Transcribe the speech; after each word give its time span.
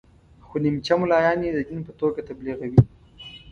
خو 0.45 0.55
نیمچه 0.63 0.93
ملایان 1.01 1.39
یې 1.45 1.51
د 1.53 1.59
دین 1.69 1.79
په 1.87 1.91
توګه 1.99 2.19
تبلیغوي. 2.29 2.81